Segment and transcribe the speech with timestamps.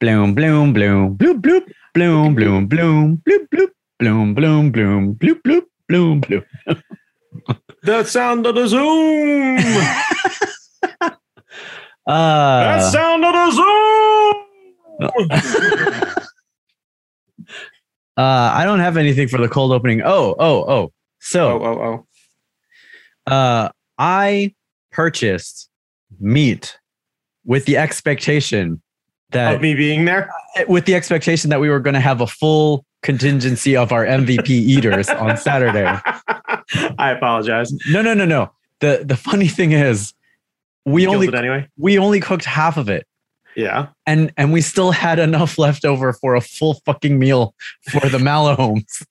[0.00, 5.64] bloom, bloom, bloom, bloop, bloop, bloom, bloom, bloom, bloop, bloop, bloom, bloom, bloom, bloop, bloop,
[5.88, 6.44] bloom, bloop.
[7.82, 9.58] The sound of the Zoom.
[12.06, 14.34] Uh, That sound of the Zoom.
[18.16, 20.00] uh, I don't have anything for the cold opening.
[20.02, 20.92] Oh, oh, oh.
[21.20, 22.06] So, oh, oh,
[23.26, 23.30] oh.
[23.30, 24.54] uh, I
[24.90, 25.68] purchased
[26.18, 26.77] meat
[27.48, 28.80] with the expectation
[29.30, 30.30] that Of me being there.
[30.56, 34.04] Uh, with the expectation that we were going to have a full contingency of our
[34.04, 35.84] MVP eaters on Saturday.
[36.98, 37.72] I apologize.
[37.90, 38.52] No, no, no, no.
[38.80, 40.14] The the funny thing is,
[40.84, 41.68] we Killed only anyway.
[41.76, 43.06] we only cooked half of it,
[43.56, 43.88] Yeah.
[44.06, 47.54] and and we still had enough left over for a full fucking meal
[47.90, 49.02] for the Malahomes.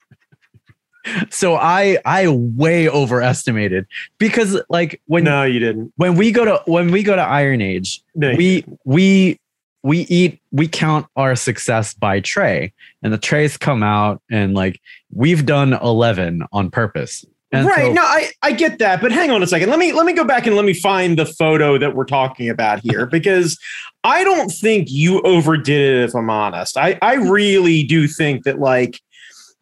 [1.29, 3.85] So I I way overestimated
[4.17, 5.93] because like when no, you didn't.
[5.95, 9.39] when we go to when we go to Iron Age, No, we we
[9.83, 14.81] we eat we count our success by tray and the trays come out and like
[15.13, 17.85] we've done 11 on purpose and right.
[17.85, 19.69] so- no, I, I get that, but hang on a second.
[19.69, 22.50] Let me let me go back and let me find the photo that we're talking
[22.50, 23.58] about here because
[24.03, 26.78] I don't think you overdid it if I'm honest.
[26.78, 29.00] I, I really do think that like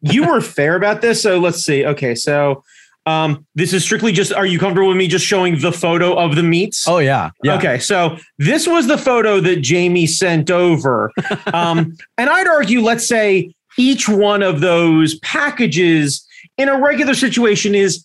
[0.00, 1.22] you were fair about this.
[1.22, 1.84] So let's see.
[1.84, 2.62] Okay, so
[3.06, 6.34] um this is strictly just are you comfortable with me just showing the photo of
[6.34, 6.86] the meats?
[6.88, 11.10] oh yeah yeah Okay, so this was the photo that Jamie sent over.
[11.54, 16.26] Um, and I'd argue, let's say each one of those packages
[16.58, 18.04] in a regular situation is,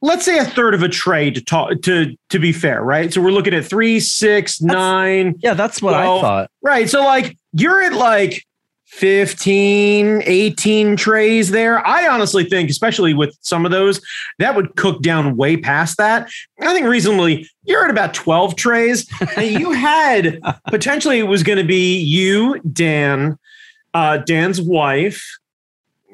[0.00, 3.12] let's say, a third of a tray to talk to to be fair, right?
[3.12, 6.88] So we're looking at three, six, nine, yeah that's what Well, i thought right?
[6.88, 8.44] So like you're at like
[8.92, 11.84] 15, 18 trays there.
[11.86, 14.00] I honestly think, especially with some of those,
[14.38, 16.30] that would cook down way past that.
[16.60, 19.08] I think reasonably, you're at about 12 trays.
[19.36, 23.38] and you had potentially it was going to be you, Dan,
[23.94, 25.38] uh, Dan's wife,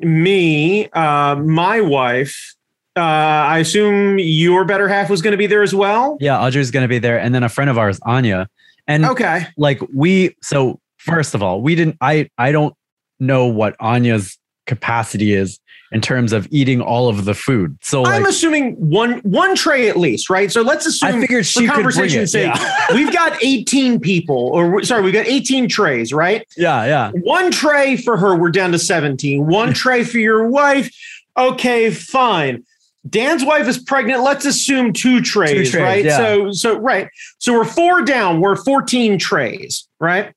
[0.00, 2.55] me, uh, my wife.
[2.96, 6.17] Uh, I assume your better half was going to be there as well.
[6.20, 8.48] yeah audrey's gonna be there and then a friend of ours anya
[8.88, 9.46] and Okay.
[9.56, 12.75] like we so first of all we didn't i i don't
[13.19, 15.59] know what anya's capacity is
[15.91, 19.89] in terms of eating all of the food so like I'm assuming one one tray
[19.89, 20.53] at least, right?
[20.53, 22.86] So let's assume i figured for she could bring conversation's it sake, yeah.
[22.95, 26.47] we've got 18 people, or sorry, we've got 18 trays, right?
[26.57, 29.47] yeah yeah One tray for her, we're down to 17.
[29.47, 30.91] One tray for your wife.
[31.36, 32.65] Okay, fine.
[33.08, 34.23] Dan's wife is pregnant.
[34.23, 36.05] Let's assume two trays, trays, right?
[36.05, 36.17] yeah.
[36.17, 37.08] So, so right.
[37.39, 38.41] So we're four down.
[38.41, 40.35] We're 14 trays, right?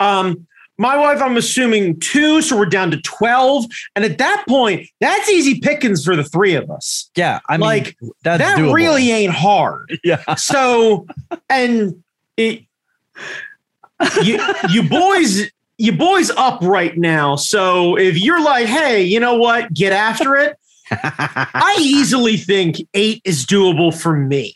[0.00, 0.46] Um,
[0.76, 3.66] my wife, I'm assuming two, so we're down to 12.
[3.94, 7.10] And at that point, that's easy pickings for the three of us.
[7.16, 8.74] yeah i mean Like, that doable.
[8.74, 9.98] really ain't hard.
[10.04, 11.06] yeah So,
[11.48, 12.02] and
[12.36, 12.64] it,
[14.24, 14.40] you,
[14.70, 15.48] you boys,
[15.78, 17.36] you boys up right now.
[17.36, 20.56] So if you're like, hey, you know what, get after it.
[21.02, 24.54] I easily think eight is doable for me.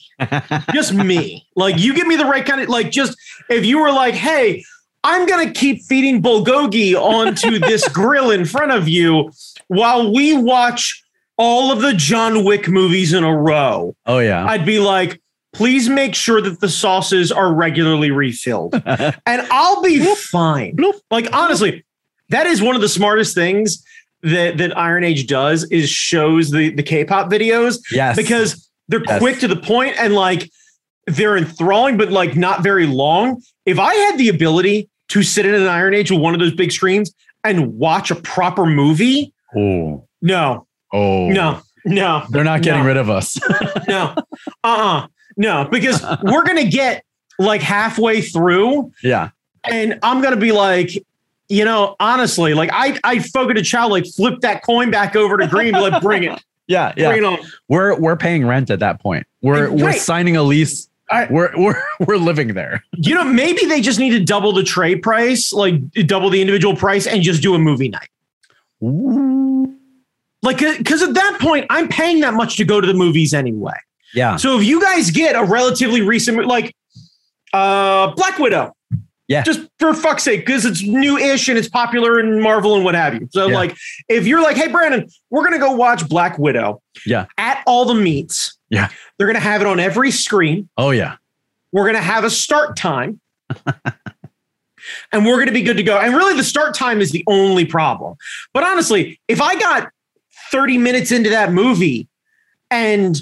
[0.72, 1.46] Just me.
[1.56, 3.16] Like you give me the right kind of like just
[3.48, 4.64] if you were like, hey,
[5.04, 9.30] I'm gonna keep feeding bulgogi onto this grill in front of you
[9.68, 11.02] while we watch
[11.36, 13.94] all of the John Wick movies in a row.
[14.06, 15.20] oh yeah I'd be like,
[15.52, 18.74] please make sure that the sauces are regularly refilled.
[18.86, 19.12] and
[19.50, 20.76] I'll be fine.
[21.10, 21.84] Like honestly,
[22.30, 23.82] that is one of the smartest things
[24.22, 28.16] that that Iron Age does is shows the the K-pop videos yes.
[28.16, 29.18] because they're Yes.
[29.18, 30.50] quick to the point and like
[31.06, 33.40] they're enthralling, but like not very long.
[33.66, 36.54] If I had the ability to sit in an Iron Age with one of those
[36.54, 37.14] big screens
[37.44, 41.28] and watch a proper movie, oh no, oh.
[41.30, 42.86] No, no, they're not getting No.
[42.88, 43.38] rid of us.
[43.88, 44.22] No, uh,
[44.64, 47.02] uh no, because we're gonna get
[47.38, 49.30] like halfway through, yeah.
[49.64, 50.90] and I'm gonna be like,
[51.48, 55.36] you know, honestly, like I I Fogo de Chão like flip that coin back over
[55.38, 57.08] to green, like bring it, yeah yeah.
[57.08, 57.38] Bring it on.
[57.68, 59.26] we're we're paying rent at that point.
[59.42, 60.88] We're we're signing a lease.
[61.10, 62.84] I- we're we're we're living there.
[62.96, 66.76] You know, maybe they just need to double the tray price, like double the individual
[66.76, 68.08] price, and just do a movie night.
[70.42, 73.74] Like, because at that point, I'm paying that much to go to the movies anyway.
[74.14, 74.36] yeah.
[74.36, 76.74] So if you guys get a relatively recent, like
[77.52, 78.74] uh Black Widow,
[79.28, 79.42] Yeah.
[79.42, 83.14] just for fuck's sake, because it's new-ish and it's popular in Marvel and what have
[83.14, 83.28] you.
[83.30, 83.54] So Yeah.
[83.56, 83.76] like,
[84.08, 87.26] if you're like, hey Brandon, we're gonna go watch Black Widow, Yeah.
[87.36, 88.88] at all the meets, Yeah.
[89.18, 90.68] they're gonna have it on every screen.
[90.78, 91.16] oh yeah
[91.72, 93.20] We're gonna have a start time.
[95.12, 95.98] And we're going to be good to go.
[95.98, 98.16] And really, the start time is the only problem.
[98.54, 99.90] But honestly, if I got
[100.50, 102.08] 30 minutes into that movie
[102.70, 103.20] and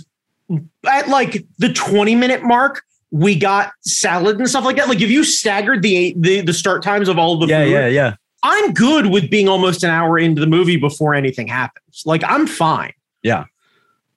[0.87, 4.89] at like the 20 minute mark, we got salad and stuff like that.
[4.89, 7.87] Like if you staggered the the, the start times of all the yeah, food, yeah,
[7.89, 8.15] yeah.
[8.43, 12.03] I'm good with being almost an hour into the movie before anything happens.
[12.05, 12.93] Like I'm fine.
[13.23, 13.45] Yeah.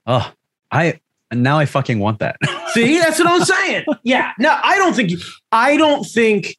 [0.06, 0.32] Oh,
[0.72, 1.00] I
[1.32, 2.38] and now I fucking want that.
[2.74, 3.86] See, that's what I'm saying.
[4.04, 4.32] Yeah.
[4.40, 5.12] No, I don't think
[5.52, 6.58] I don't think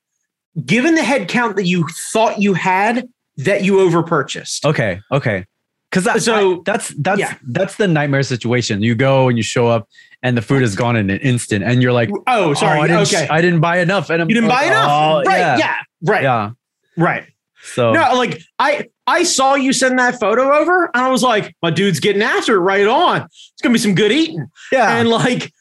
[0.65, 4.65] given the head count that you thought you had, that you overpurchased.
[4.65, 5.47] okay, okay.
[5.91, 7.35] Because that, So, that's that's yeah.
[7.49, 8.82] that's the nightmare situation.
[8.82, 9.88] You go and you show up,
[10.22, 12.78] and the food is gone in an instant, and you're like, Oh, sorry.
[12.78, 13.26] "Oh, I didn't, okay.
[13.28, 14.88] I didn't buy enough, and I'm you didn't buy enough.
[14.90, 15.38] "Oh, right.
[15.38, 15.76] Yeah, Yeah.
[16.02, 16.22] Right.
[16.22, 16.50] yeah.
[16.96, 17.25] Right.
[17.62, 21.55] So No, like I I saw you send that photo over and I was like,
[21.62, 23.22] my dude's getting after it right on.
[23.25, 24.46] It's gonna be some good eating.
[24.72, 25.52] yeah, And like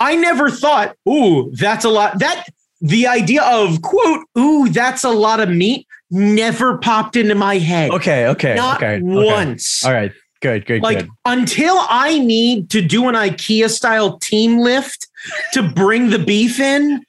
[0.00, 2.18] I never thought, ooh, that's a lot.
[2.20, 2.46] That
[2.80, 7.90] the idea of quote, ooh, that's a lot of meat never popped into my head.
[7.90, 9.02] okay, okay, Not okay, okay.
[9.02, 9.84] once.
[9.84, 11.10] All right, good, good, Like good.
[11.24, 15.06] until I need to do an IKEA style team lift
[15.52, 17.02] to bring the beef in,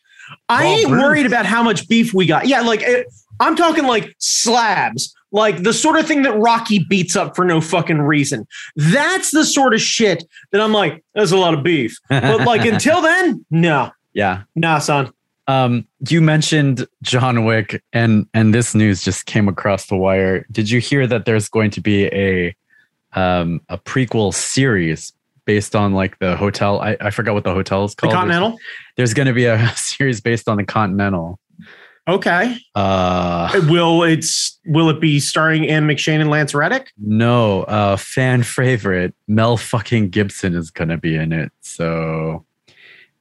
[0.48, 1.02] I Oh, ain't Bruce.
[1.02, 2.48] worried about how much beef we got.
[2.48, 3.08] Yeah, like it,
[3.40, 7.62] I'm talking like slabs, like the sort of thing that Rocky beats up for no
[7.62, 8.48] fucking reason.
[8.76, 11.98] That's the sort of shit that I'm like, there's a lot of beef.
[12.10, 14.44] But like until then, no, yeah.
[14.56, 15.12] nah, son.
[15.48, 20.46] Um, you mentioned John Wick, and and this news just came across the wire.
[20.52, 22.56] Did you hear that there's going to be a
[23.14, 25.14] um a prequel series
[25.46, 26.80] based on like the hotel?
[26.82, 28.14] I, I forgot what the hotel is called.
[28.14, 28.18] The.
[28.18, 28.50] Continental.
[28.50, 28.60] There's,
[28.98, 31.40] there's going to be a series based on the Continental.
[32.08, 32.58] Okay.
[32.74, 36.92] Uh, Will it's will it be starring Ian McShane and Lance Reddick?
[36.98, 41.52] no, uh, fan favorite Mel fucking Gibson is going to be in it.
[41.62, 42.46] So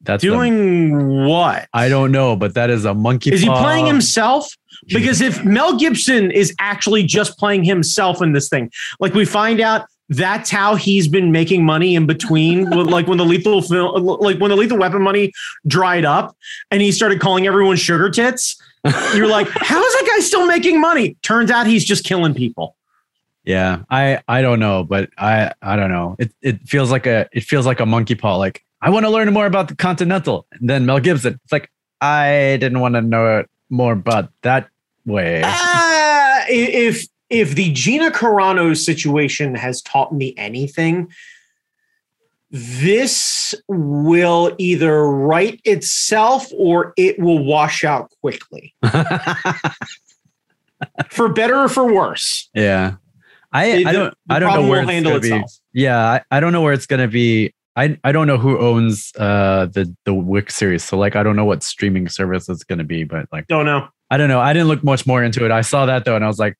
[0.08, 1.68] that's the- Doing what?
[1.72, 3.30] I don't know, but that is a monkey.
[3.32, 4.48] Is he playing himself?
[4.88, 8.70] Because if Mel Gibson is actually just playing himself in this thing,
[9.00, 13.24] like we find out that's how he's been making money in between, like when the
[13.24, 15.32] lethal film, like when the lethal weapon money
[15.66, 16.34] dried up
[16.70, 18.56] and he started calling everyone sugar tits.
[19.14, 21.16] You're like, how is that guy still making money?
[21.22, 22.76] Turns out he's just killing people.
[23.44, 26.16] Yeah, I I don't know, but I I don't know.
[26.18, 28.36] It it feels like a it feels like a monkey paw.
[28.36, 30.46] Like I want to learn more about the Continental.
[30.52, 31.40] And then Mel Gibson.
[31.42, 31.70] It's like
[32.00, 34.68] I didn't want to know more about that
[35.04, 35.42] way.
[35.44, 41.12] Ah, if if the Gina Carano situation has taught me anything,
[42.50, 48.74] this will either right itself or it will wash out quickly,
[51.10, 52.48] for better or for worse.
[52.54, 52.94] yeah,
[53.52, 55.44] I I don't the I don't know where it's gonna be.
[55.74, 57.52] Yeah, I, I don't know where it's gonna be.
[57.78, 61.36] I I don't know who owns uh the the Wick series, so like I don't
[61.36, 63.88] know what streaming service it's gonna be, but like Don't know.
[64.10, 64.40] I don't know.
[64.40, 65.50] I didn't look much more into it.
[65.50, 66.56] I saw that though, and I was like,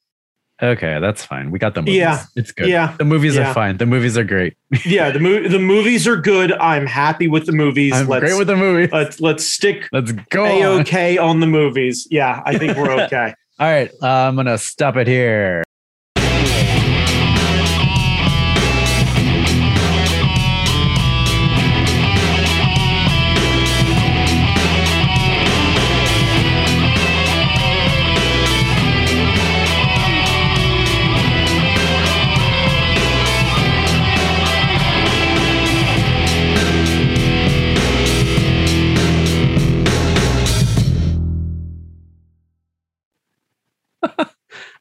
[0.63, 1.51] okay, that's fine.
[1.51, 1.97] We got the movies.
[1.97, 2.25] Yeah.
[2.37, 2.69] it's good.
[2.69, 3.51] Yeah, The movies Yeah.
[3.51, 3.77] are fine.
[3.79, 4.55] The movies are great.
[4.85, 5.11] yeah.
[5.11, 6.53] The mo- the movies are good.
[6.53, 7.95] I'm happy with the movies.
[7.95, 8.89] I'm let's great with the movie.
[8.93, 10.45] let's let's stick Let's go.
[10.45, 10.81] a on.
[10.83, 12.07] okay on the movies.
[12.11, 13.35] Yeah, I think we're okay.
[13.61, 15.65] All right, uh, I'm gonna stop it here.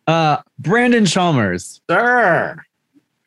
[0.08, 2.58] Uh, Brandon Chalmers, Sir.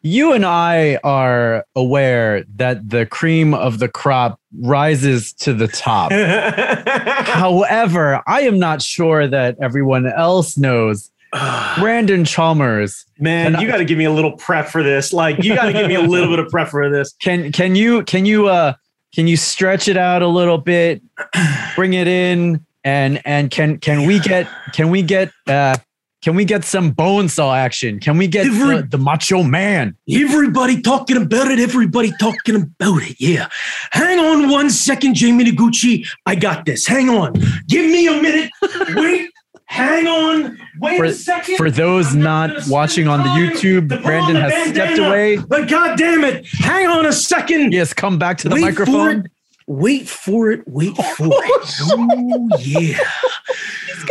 [0.03, 6.11] you and I are aware that the cream of the crop rises to the top.
[7.27, 11.11] However, I am not sure that everyone else knows
[11.79, 13.05] Brandon Chalmers.
[13.19, 15.13] Man, And you got to give me a little prep for this.
[15.13, 17.13] Like, you got to give me a little bit of prep for this.
[17.21, 18.73] Can can you can you uh
[19.15, 21.03] can you stretch it out a little bit,
[21.77, 25.77] bring it in, and and can can we get can we get uh
[26.23, 27.99] can we get some bone saw action?
[28.01, 29.97] Can we get Every- the, the macho man?
[30.11, 31.59] Everybody talking about it.
[31.59, 33.17] Everybody talking about it.
[33.19, 33.49] Yeah.
[33.91, 36.07] Hang on one second, Jamie Noguchi.
[36.27, 36.87] I got this.
[36.87, 37.35] Hang on.
[37.67, 38.51] Give me a minute.
[38.97, 39.31] Wait.
[39.67, 40.59] Hang on.
[40.81, 41.57] Wait For- a second.
[41.57, 44.99] For those I'm not gonna watching on the YouTube, put Brandon on the has stepped
[44.99, 45.37] away.
[45.37, 46.45] But God damn it.
[46.59, 47.73] Hang on a second.
[47.73, 49.21] Yes, come back to the Wait microphone.
[49.27, 49.27] it.
[49.69, 50.63] Wait for it.
[50.67, 51.71] Wait for it.
[51.83, 52.99] Oh, yeah.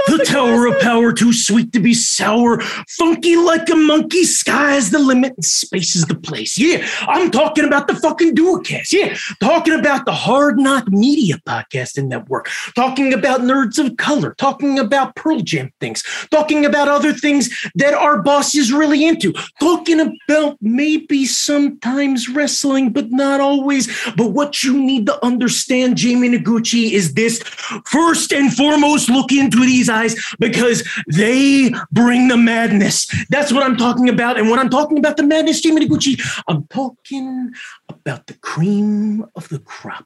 [0.08, 4.24] The tower of power, too sweet to be sour, funky like a monkey.
[4.24, 6.58] Sky's the limit, and space is the place.
[6.58, 8.92] Yeah, I'm talking about the fucking Duocast.
[8.92, 12.50] Yeah, talking about the Hard Knock Media Podcasting Network.
[12.76, 14.36] Talking about Nerds of Color.
[14.38, 16.04] Talking about Pearl Jam things.
[16.32, 19.34] Talking about other things that our boss is really into.
[19.60, 23.88] Talking about maybe sometimes wrestling, but not always.
[24.16, 27.40] But what you need to understand, Jamie Noguchi, is this
[27.86, 33.08] first and foremost look into these eyes because they bring the madness.
[33.30, 34.38] That's what I'm talking about.
[34.38, 37.52] And when I'm talking about the madness, Jamie Noguchi, I'm talking
[37.88, 40.06] about the cream of the crop.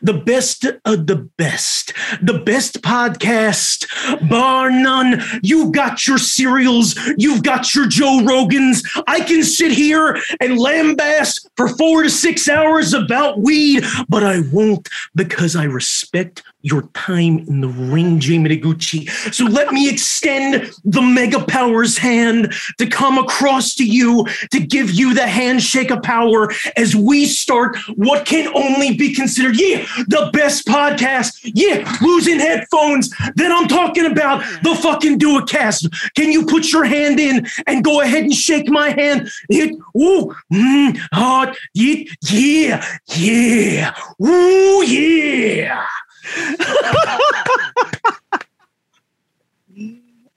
[0.00, 1.92] The best of the best,
[2.22, 3.84] the best podcast,
[4.28, 5.20] bar none.
[5.42, 8.86] You've got your serials, you've got your Joe Rogans.
[9.08, 14.42] I can sit here and lambast for four to six hours about weed, but I
[14.52, 19.08] won't because I respect your time in the ring, Jamie Noguchi.
[19.32, 24.90] So let me extend the mega powers hand to come across to you to give
[24.90, 30.30] you the handshake of power as we start what can only be considered, yeah, the
[30.32, 31.38] best podcast.
[31.42, 33.10] Yeah, losing headphones.
[33.36, 36.12] Then I'm talking about the fucking Duocast.
[36.14, 39.30] Can you put your hand in and go ahead and shake my hand?
[39.48, 45.86] It, ooh, mm, hot, yeah, yeah, yeah, ooh, yeah.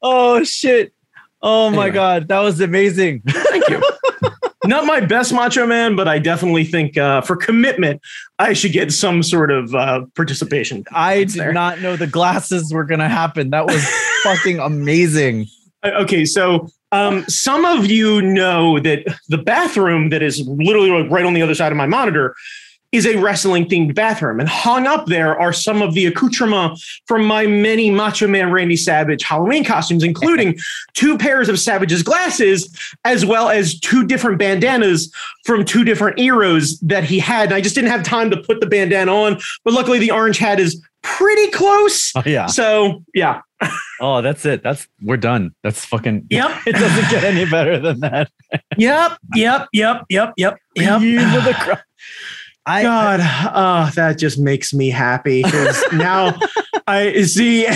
[0.02, 0.94] oh shit.
[1.42, 1.94] Oh my Anyway.
[1.94, 3.22] god, that was amazing.
[3.28, 3.82] Thank you.
[4.66, 8.02] Not my best Macho Man, but I definitely think uh, for commitment,
[8.40, 10.86] I should get some sort of uh, participation.
[10.94, 11.52] I did there.
[11.52, 13.50] not know the glasses were gonna happen.
[13.50, 13.86] That was
[14.24, 15.48] fucking amazing.
[15.84, 21.12] Uh, Okay, so um, some of you know that the bathroom that is literally like
[21.12, 22.34] right on the other side of my monitor
[22.94, 24.40] is a wrestling themed bathroom.
[24.40, 28.78] And hung up there are some of the accoutrements from my many Macho Man Randy
[28.78, 30.58] Savage Halloween costumes, including
[30.94, 32.74] two pairs of Savage's glasses,
[33.04, 35.12] as well as two different bandanas
[35.44, 37.46] from two different eras that he had.
[37.46, 40.38] And I just didn't have time to put the bandana on, but luckily the orange
[40.38, 42.12] hat is pretty close.
[42.16, 42.46] Oh yeah.
[42.46, 43.42] So, yeah.
[44.02, 44.62] Oh, that's it.
[44.62, 45.56] That's we're done.
[45.64, 46.52] That's fucking Yep.
[46.68, 48.30] it doesn't get any better than that.
[48.78, 51.82] Yep, yep, yep, yep, yep, yep.
[52.65, 53.24] Cream of the crop.
[53.46, 56.38] I God, oh, that just makes me happy because now
[56.88, 57.65] I see.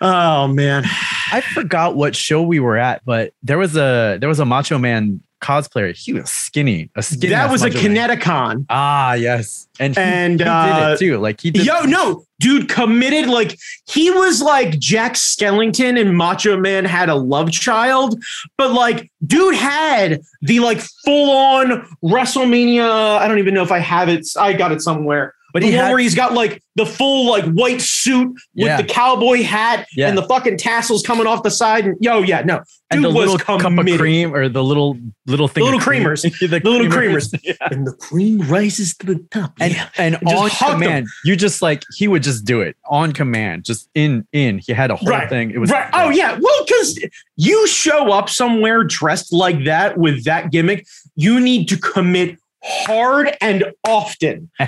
[0.00, 0.84] oh man,
[1.32, 4.78] I forgot what show we were at, but there was a there was a Macho
[4.78, 5.94] Man cosplayer.
[5.94, 6.88] He was skinny.
[6.94, 7.28] A skinny.
[7.28, 8.64] that was a Kineticon.
[8.70, 9.68] Ah, yes.
[9.78, 11.18] And he, And, he uh, did it too.
[11.18, 13.28] Like he did Yo, no, dude, committed.
[13.28, 18.22] Like he was like Jack Skellington and Macho Man had a love child,
[18.56, 22.88] but like, dude had the like full on WrestleMania.
[22.90, 24.26] I don't even know if I have it.
[24.38, 25.34] I got it somewhere.
[25.52, 28.28] But But he the one had- where he's got like the full like white suit
[28.28, 28.76] with Yeah.
[28.78, 30.08] the cowboy hat Yeah.
[30.08, 31.84] and the fucking tassels coming off the side.
[31.84, 34.96] And yo, yeah, no, and dude the was little cup of cream or the little
[35.26, 35.62] little thing.
[35.64, 36.02] little of cream.
[36.02, 36.22] creamers.
[36.40, 37.32] the, The little creamers.
[37.44, 37.52] Yeah.
[37.70, 39.52] and the cream rises to the top.
[39.60, 39.88] And yeah.
[39.98, 43.88] and just on command, you just like he would just do it on command, just
[43.94, 44.58] in in.
[44.58, 45.50] He had a whole Right, thing.
[45.50, 45.90] It was right.
[45.92, 46.38] Oh yeah.
[46.40, 46.98] Well, because
[47.36, 53.36] you show up somewhere dressed like that with that gimmick, you need to commit hard
[53.40, 54.50] and often.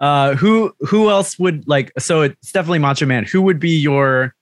[0.00, 1.92] uh, who who else would like?
[1.98, 3.24] So it's definitely Macho Man.
[3.24, 4.34] Who would be your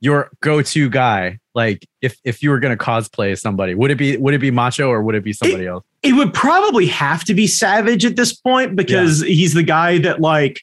[0.00, 1.38] your go to guy?
[1.54, 4.88] Like if if you were gonna cosplay somebody, would it be would it be Macho
[4.88, 5.84] or would it be somebody else?
[6.02, 10.20] It would probably have to be Savage at this point because he's the guy that
[10.20, 10.60] like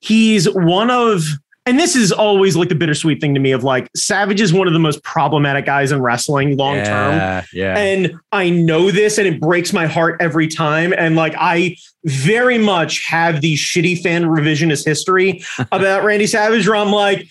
[0.00, 1.22] he's one of
[1.66, 4.68] and this is always like the bittersweet thing to me of like Savage is one
[4.68, 7.16] of the most problematic guys in wrestling long term.
[7.16, 7.76] Yeah, yeah.
[7.76, 10.94] And I know this and it breaks my heart every time.
[10.96, 15.42] And like, I very much have the shitty fan revisionist history
[15.72, 17.26] about Randy Savage where I'm like,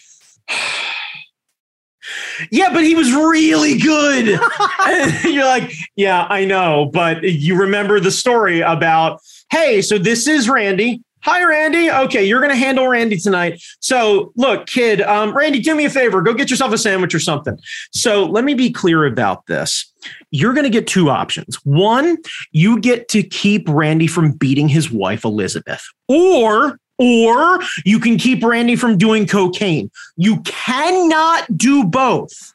[2.51, 4.37] yeah, but he was really good.
[4.85, 6.89] and you're like, yeah, I know.
[6.93, 11.01] But you remember the story about, hey, so this is Randy.
[11.25, 11.89] Hi, Randy.
[11.89, 13.59] Okay, you're going to handle Randy tonight.
[13.79, 16.21] So, look, kid, um, Randy, do me a favor.
[16.21, 17.57] Go get yourself a sandwich or something.
[17.91, 19.91] So, let me be clear about this.
[20.29, 21.55] You're going to get two options.
[21.65, 22.17] One,
[22.51, 28.43] you get to keep Randy from beating his wife, Elizabeth, or or you can keep
[28.43, 29.89] Randy from doing cocaine.
[30.17, 32.53] You cannot do both.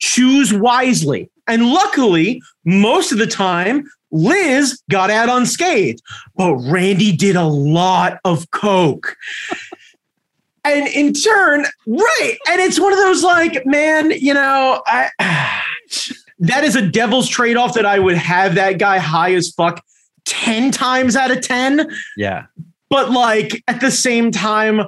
[0.00, 1.30] Choose wisely.
[1.46, 6.00] And luckily, most of the time, Liz got out unscathed,
[6.36, 9.16] but Randy did a lot of coke.
[10.64, 12.38] and in turn, right.
[12.48, 15.10] And it's one of those like, man, you know, I
[16.38, 19.82] that is a devil's trade-off that I would have that guy high as fuck
[20.24, 21.88] 10 times out of 10.
[22.16, 22.46] yeah.
[22.90, 24.82] but like at the same time,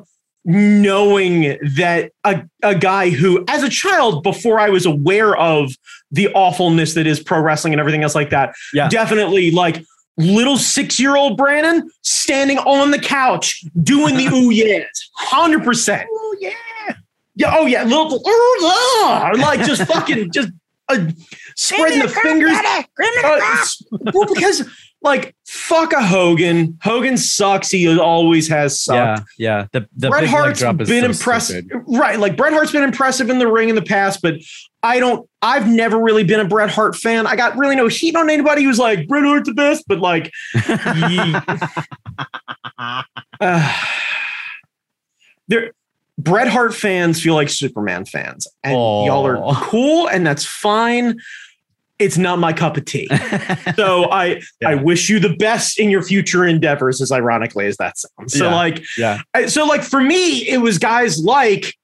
[0.49, 5.71] knowing that a, a guy who, as a child, before I was aware of
[6.11, 8.89] the awfulness that is pro wrestling and everything else like that, Yeah.
[8.89, 9.85] definitely like
[10.17, 16.09] little six year old Brandon standing on the couch doing the ooh yeahs, hundred percent.
[16.11, 16.51] Oh yeah.
[17.37, 20.49] Yeah, oh yeah, little ooh, ah, like just fucking just
[20.89, 21.09] uh,
[21.57, 22.57] spreading the fingers.
[22.57, 23.67] Uh,
[24.15, 24.69] well, because
[25.01, 26.79] like fuck a Hogan.
[26.83, 27.71] Hogan sucks.
[27.71, 29.29] He always has sucked.
[29.39, 29.67] Yeah, yeah.
[29.73, 32.19] The the Bret Hart's been so impressive, right?
[32.19, 34.35] Like Bret Hart's been impressive in the ring in the past, but
[34.83, 35.29] I don't.
[35.41, 37.27] I've never really been a Bret Hart fan.
[37.27, 40.33] I got really no heat on anybody who's like Bret Hart's the best, but like,
[43.41, 43.73] uh,
[45.49, 45.73] there.
[46.21, 51.17] Bret Hart fans feel like Superman fans, and y'all are cool, and that's fine.
[51.99, 53.09] It's not my cup of tea.
[53.77, 54.69] So I Yeah.
[54.71, 58.33] I wish you the best in your future endeavors, as ironically as that sounds.
[58.39, 58.55] So Yeah.
[58.55, 59.19] like yeah.
[59.35, 61.75] I- so like for me, it was guys like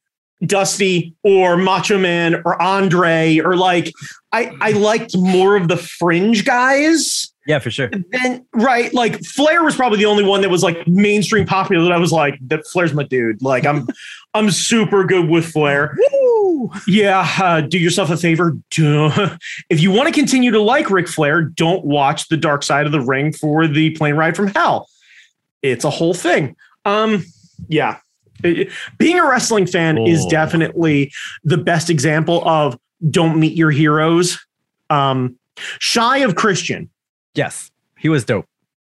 [0.44, 3.92] Dusty or Macho Man or Andre or like
[4.32, 7.90] I I liked more of the fringe guys Yeah, for sure.
[8.10, 8.92] than right.
[8.94, 12.10] Like Flair was probably the only one that was like mainstream popular that I was
[12.10, 13.42] like that Flair's my dude.
[13.42, 13.86] Like I'm
[14.34, 15.96] I'm super good with Flair.
[16.12, 16.70] Woo!
[16.86, 18.56] Yeah, uh, do yourself a favor.
[18.70, 19.36] Duh.
[19.70, 22.92] If you want to continue to like Ric Flair, don't watch The Dark Side of
[22.92, 24.88] the Ring for the plane ride from hell.
[25.62, 26.56] It's a whole thing.
[26.84, 27.24] Um,
[27.68, 27.98] yeah,
[28.98, 30.30] being a wrestling fan is Oh.
[30.30, 31.12] definitely
[31.44, 32.78] the best example of
[33.10, 34.38] don't meet your heroes.
[34.90, 35.36] Um,
[35.78, 36.90] shy of Christian,
[37.34, 38.46] Yes, he was dope.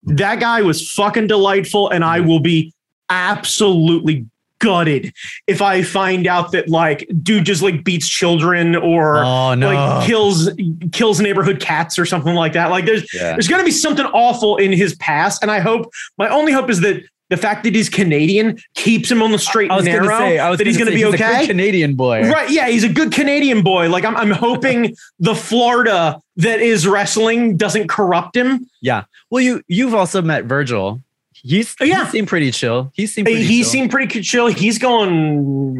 [0.04, 2.74] that guy was fucking delightful, and I will be
[3.10, 4.26] absolutely
[4.60, 5.14] gutted
[5.46, 9.72] if I find out that like dude just like beats children or Oh no.
[9.72, 10.50] like kills
[10.92, 12.72] kills neighborhood cats or something like that.
[12.72, 13.34] Like there's yeah.
[13.34, 16.82] there's gonna be something awful in his past, and I hope my only hope is
[16.82, 20.08] that the fact that he's Canadian keeps him on the straight and narrow.
[20.18, 21.48] say, I was that he's gonna gonna be he's a good okay.
[21.48, 22.22] Canadian boy.
[22.30, 23.90] Right, yeah, he's a good Canadian boy.
[23.90, 28.70] Like I'm, I'm hoping the Florida that is wrestling doesn't corrupt him.
[28.82, 29.04] Yeah.
[29.30, 31.02] Well, you you've also met Virgil.
[31.34, 32.06] He's Oh, yeah.
[32.06, 32.92] he seemed pretty chill.
[32.96, 33.70] He seemed pretty he chill.
[33.70, 34.48] seemed pretty chill.
[34.48, 35.76] He's going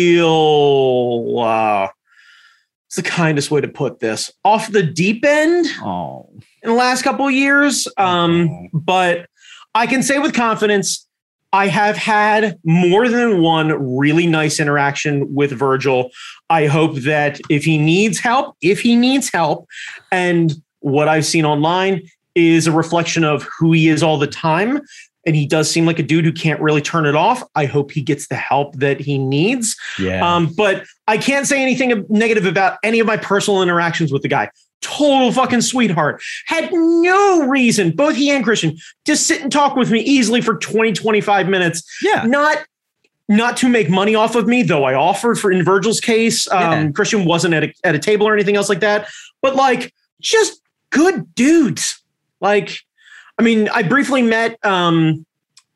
[0.00, 1.38] real.
[1.38, 1.88] Uh,
[2.86, 4.32] it's the kindest way to put this.
[4.44, 6.28] Off the deep end Oh.
[6.62, 7.86] in the last couple of years.
[7.96, 9.28] Um, but
[9.74, 11.06] I can say with confidence,
[11.52, 16.10] I have had more than one really nice interaction with Virgil.
[16.48, 19.66] I hope that if he needs help, if he needs help,
[20.12, 22.02] and what I've seen online
[22.34, 24.80] is a reflection of who he is all the time.
[25.26, 27.42] And he does seem like a dude who can't really turn it off.
[27.54, 29.76] I hope he gets the help that he needs.
[29.98, 30.26] Yeah.
[30.26, 34.28] Um, but I can't say anything negative about any of my personal interactions with the
[34.28, 34.50] guy.
[34.80, 36.22] Total fucking sweetheart.
[36.46, 40.56] Had no reason, both he and Christian, to sit and talk with me easily for
[40.56, 41.82] 20, 25 minutes.
[42.02, 42.24] yeah.
[42.26, 42.58] Not
[43.28, 46.50] not to make money off of me, though I offered for in Virgil's case.
[46.50, 46.90] Um, Yeah.
[46.90, 49.08] Christian wasn't at a, at a table or anything else like that.
[49.40, 52.02] But like just good dudes.
[52.40, 52.80] Like,
[53.38, 55.24] I mean, I briefly met um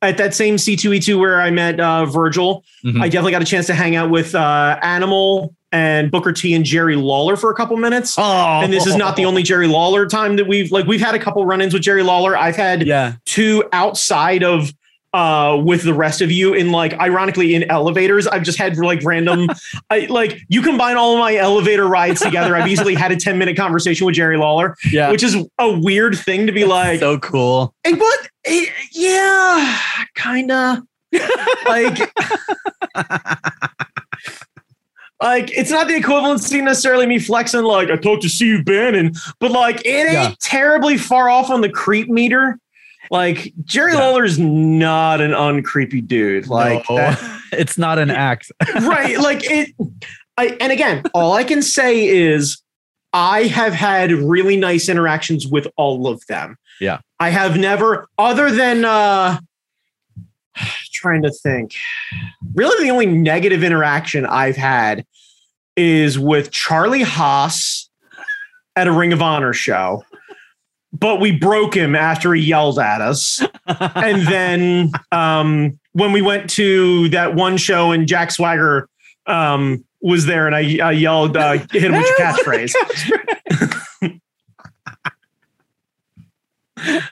[0.03, 2.65] at that same C2E2 where I met uh Virgil.
[2.85, 3.01] Mhm.
[3.01, 6.65] I definitely got a chance to hang out with uh, Animal and Booker T and
[6.65, 8.15] Jerry Lawler for a couple minutes.
[8.17, 8.23] Oh.
[8.63, 11.19] And this is not the only Jerry Lawler time that we've like we've had a
[11.19, 12.37] couple run-ins with Jerry Lawler.
[12.37, 13.15] I've had Yeah.
[13.27, 14.73] two outside of
[15.13, 19.01] uh with the rest of you in like ironically in elevators i've just had like
[19.05, 19.49] random
[19.91, 23.39] i like you combine all of my elevator rides together i've easily had a 10
[23.39, 25.13] minute conversation with jerry lawler Yeah.
[25.13, 27.73] which is a weird thing to be like so cool.
[27.85, 28.29] Hey, what?
[28.91, 29.77] Yeah,
[30.17, 30.79] kind of.
[31.69, 32.13] like,
[35.25, 39.51] like it's not the equivalency necessarily me flexing like I talked to Steve Bannon, but
[39.51, 40.35] like it ain't Yeah.
[40.41, 42.59] terribly far off on the creep meter.
[43.11, 44.01] Like Jerry Yeah.
[44.01, 46.47] Lawler's not an uncreepy dude.
[46.47, 46.97] Like No.
[46.97, 48.51] that- it's not an act.
[48.83, 49.71] right like it
[50.37, 52.61] i and again all i can say is
[53.13, 56.99] i have had really nice interactions with all of them Yeah.
[57.21, 59.39] i have never other than uh
[60.93, 61.75] trying to think.
[62.55, 65.05] Really the only negative interaction i've had
[65.77, 67.91] is with charlie haas
[68.77, 70.03] at a ring of honor show
[70.99, 73.43] but we broke him after he yelled at us.
[73.67, 78.89] And then um, when we went to that one show and Jack Swagger
[79.27, 82.75] um, was there, and I, I yelled, uh, "Hit him with your catchphrase,"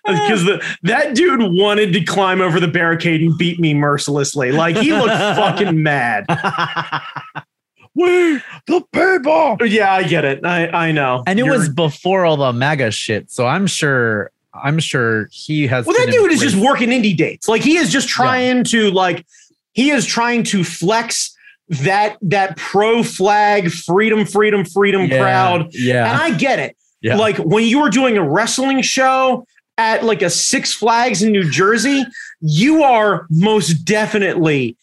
[0.04, 4.52] because the that dude wanted to climb over the barricade and beat me mercilessly.
[4.52, 6.24] Like he looked fucking mad.
[7.94, 9.56] we the people.
[9.66, 10.44] Yeah, I get it.
[10.44, 11.22] I I know.
[11.26, 13.30] And it You're- was before all the MAGA shit.
[13.30, 15.86] So I'm sure I'm sure he has.
[15.86, 17.48] Well, that been in dude is just working indie dates.
[17.48, 19.26] Like he is just trying to like
[19.72, 21.34] he is trying to flex
[21.68, 25.60] that that pro flag freedom, freedom, freedom Yeah, crowd.
[25.62, 26.76] And Yeah, I get it.
[27.00, 27.16] yeah.
[27.16, 29.46] Like when you were doing a wrestling show
[29.82, 32.04] at like a Six Flags in New Jersey,
[32.40, 34.76] you are most definitely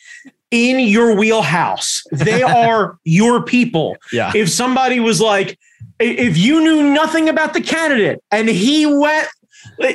[0.51, 2.03] in your wheelhouse.
[2.11, 3.97] They are your people.
[4.11, 4.31] yeah.
[4.35, 5.57] If somebody was like,
[5.99, 9.27] if you knew nothing about the candidate and he went,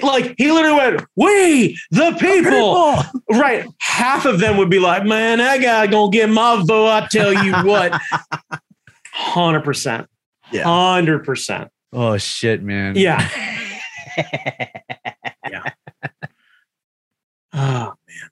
[0.03, 3.03] like he literally went, we the people,
[3.40, 3.67] right?
[3.81, 6.88] Half of them would be like, man, that guy gonna get my vote.
[6.88, 7.99] I tell you what,
[9.12, 10.07] hundred percent,
[10.53, 10.64] Yeah.
[10.64, 11.71] hundred percent.
[11.93, 12.97] Oh shit, man.
[12.97, 13.27] Yeah.
[17.55, 18.31] Oh, man.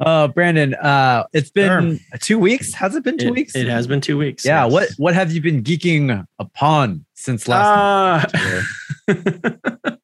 [0.00, 2.72] Oh, Brandon, uh, it's been two weeks.
[2.74, 3.56] Has it been two it, weeks?
[3.56, 4.44] it has been two weeks.
[4.44, 4.64] Yeah.
[4.64, 4.72] yes.
[4.72, 8.32] What What have you been geeking upon since last?
[8.34, 8.38] Uh,
[9.08, 9.58] year?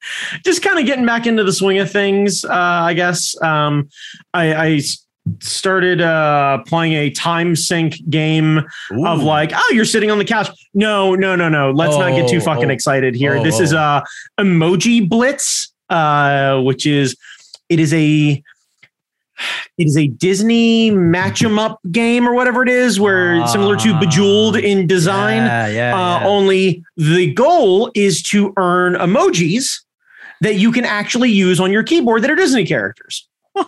[0.44, 3.40] just kind of getting back into the swing of things, uh, I guess.
[3.40, 3.88] Um,
[4.32, 5.06] I, I s-
[5.40, 8.64] started uh, playing a time sync game
[9.04, 10.48] of like, oh, you're sitting on the couch.
[10.74, 11.70] No, no, no, no.
[11.70, 13.36] Let's not get too Oh, fucking oh, excited here.
[13.36, 13.78] oh, this is oh.
[13.78, 14.04] uh,
[14.40, 17.16] Emoji Blitz, uh, which is
[17.68, 18.42] it is a
[19.76, 23.92] it is a Disney match 'em up game or whatever it is, where similar to
[23.98, 25.38] Bejeweled in design.
[25.44, 26.26] Yeah, yeah, Uh, yeah.
[26.26, 29.80] Only the goal is to earn emojis
[30.40, 33.26] that you can actually use on your keyboard that are Disney characters.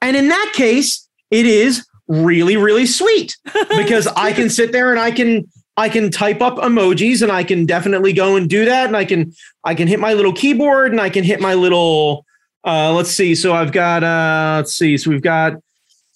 [0.00, 3.36] and in that case, it is really, really sweet
[3.76, 7.44] because I can sit there and I can I can type up emojis and I
[7.44, 8.86] can definitely go and do that.
[8.86, 9.32] And I can
[9.64, 12.24] I can hit my little keyboard and I can hit my little
[12.64, 13.34] uh let's see.
[13.34, 14.96] So I've got uh let's see.
[14.96, 15.54] So we've got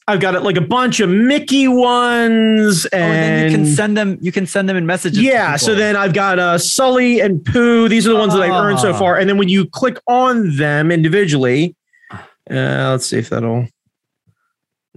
[0.09, 4.19] I've got like a bunch of Mickey ones Oh, and then you can send them.
[4.21, 5.21] You can send them in messages.
[5.23, 7.87] yeah, so then I've got uh, Sully and Pooh.
[7.89, 8.99] These are the ones that I've earned so Ah.
[8.99, 9.19] far.
[9.19, 11.77] And then when you click on them individually,
[12.13, 12.17] uh,
[12.91, 13.69] let's see if that'll.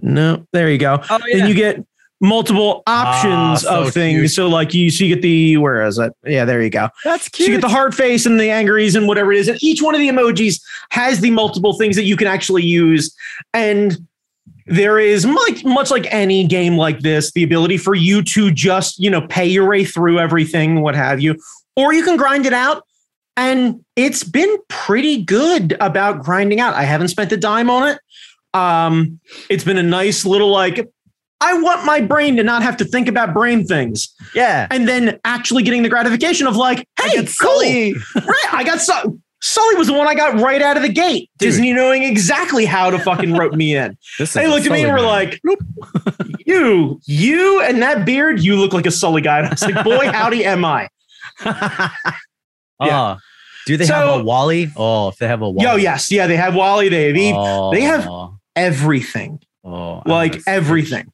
[0.02, 1.00] No, there you go.
[1.08, 1.38] oh yeah.
[1.38, 1.84] Then you get
[2.24, 4.18] multiple options Ah, so of things.
[4.18, 4.30] cute.
[4.32, 6.12] So like you, so you get the where is it?
[6.24, 6.88] Yeah, there you go.
[7.04, 7.48] that's So cute.
[7.50, 9.48] you get the heart face and the angries and whatever it is.
[9.48, 10.60] And each one of the emojis
[10.90, 13.14] has the multiple things that you can actually use.
[13.52, 13.98] And
[14.66, 18.98] there is much, much like any game like this, the ability for you to just,
[18.98, 21.36] you know, pay your way through everything, what have you,
[21.76, 22.82] or you can grind it out.
[23.36, 26.72] And it's been pretty good about grinding out.
[26.74, 27.98] I haven't spent a dime on it.
[28.54, 29.18] Um,
[29.50, 30.88] it's been a nice little like,
[31.40, 34.66] I want my brain to not have to think about brain things yeah.
[34.70, 37.26] and then actually getting the gratification of like, hey, cool.
[37.26, 37.94] Sully.
[38.14, 38.52] right?
[38.52, 39.18] I got Sully.
[39.42, 41.28] Sully was the one I got right out of the gate.
[41.36, 41.48] Dude.
[41.48, 43.98] Disney knowing exactly how to fucking rope me in.
[44.32, 45.04] They looked at me and were man.
[45.04, 45.40] like,
[46.46, 49.84] "You, you, and that beard, you look like a Sully guy." And I was like,
[49.84, 50.88] "Boy, howdy, am I?"
[52.80, 53.18] Ah.
[53.66, 54.70] do they So- have a Wally?
[54.76, 55.66] Oh, if they have a Wally.
[55.68, 58.08] Yo, yes, yeah, they have Wally, they have Eve, Oh, they have
[58.56, 61.12] everything, oh, like everything.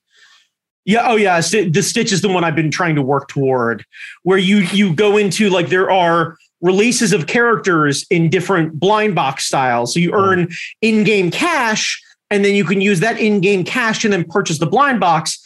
[0.84, 1.06] Yeah.
[1.06, 1.40] Oh, yeah.
[1.40, 3.84] The Stitch is the one I've been trying to work toward,
[4.22, 9.44] where you you go into like there are releases of characters in different blind box
[9.44, 10.18] styles, so you Oh.
[10.20, 10.48] earn
[10.82, 15.00] in-game cash, and then you can use that in-game cash and then purchase the blind
[15.00, 15.40] box.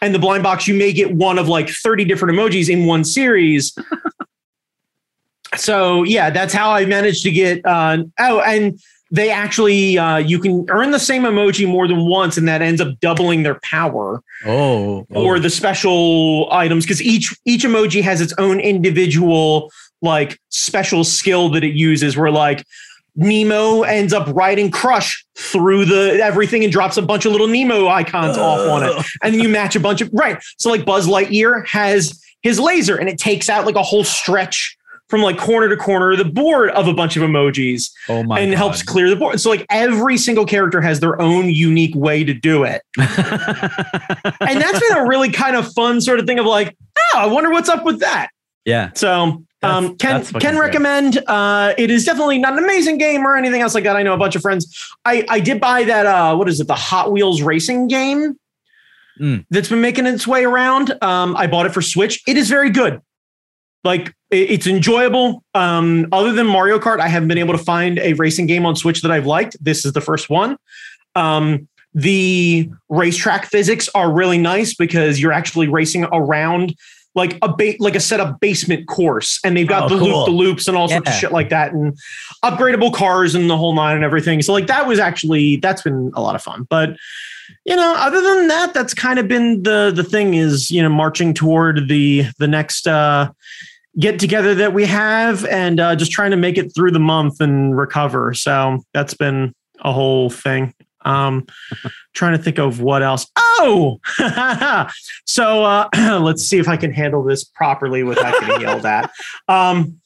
[0.00, 3.02] And the blind box, you may get one of like thirty different emojis in one
[3.04, 3.76] series.
[5.56, 7.64] so yeah, that's how I managed to get.
[7.64, 8.78] Uh, oh, and
[9.10, 12.80] they actually uh, you can earn the same emoji more than once, and that ends
[12.80, 15.24] up doubling their power Oh, oh.
[15.24, 19.70] or the special items because each each emoji has its own individual
[20.02, 22.16] like special skill that it uses.
[22.16, 22.64] Where like
[23.16, 27.88] Nemo ends up riding Crush through the everything and drops a bunch of little Nemo
[27.88, 30.40] icons off on it, and then you match a bunch of right.
[30.58, 34.76] So like Buzz Lightyear has his laser, and it takes out like a whole stretch
[35.08, 38.40] from like corner to corner of the board of a bunch of emojis oh my
[38.40, 38.58] and God.
[38.58, 39.40] helps clear the board.
[39.40, 42.82] So like every single character has their own unique way to do it.
[42.98, 47.26] and that's been a really kind of fun sort of thing of like, oh, I
[47.26, 48.28] wonder what's up with that.
[48.64, 48.90] yeah.
[48.94, 50.60] So um, can can great.
[50.60, 51.18] recommend.
[51.26, 53.96] Uh, it is definitely not an amazing game or anything else like that.
[53.96, 54.88] I know a bunch of friends.
[55.04, 56.06] I I did buy that.
[56.06, 56.68] Uh, what is it?
[56.68, 58.38] The Hot Wheels racing game
[59.20, 59.44] Mm.
[59.50, 60.96] that's been making its way around.
[61.02, 62.22] Um, I bought it for Switch.
[62.28, 63.02] It is very good.
[63.88, 65.42] Like it's enjoyable.
[65.54, 68.76] Um, other than Mario Kart, I haven't been able to find a racing game on
[68.76, 69.56] Switch that I've liked.
[69.64, 70.58] This is the first one.
[71.14, 76.74] Um, the racetrack physics are really nice because you're actually racing around
[77.14, 80.18] like a ba- like a set of basement course, and they've got Oh, the cool.
[80.18, 81.96] loop the loops and all sorts of shit like that, and
[82.44, 84.42] upgradable cars and the whole nine and everything.
[84.42, 86.66] So like that was actually that's been a lot of fun.
[86.68, 86.90] But
[87.64, 90.90] you know, other than that, that's kind of been the the thing is you know
[90.90, 93.30] marching toward the the next uh
[93.98, 97.40] get together that we have and uh, just trying to make it through the month
[97.40, 98.32] and recover.
[98.34, 100.74] So that's been a whole thing.
[101.04, 101.46] Um,
[102.14, 103.26] trying to think of what else.
[103.36, 103.98] Oh,
[105.24, 105.88] so uh,
[106.20, 109.10] let's see if I can handle this properly without getting yelled at.
[109.48, 110.00] Um,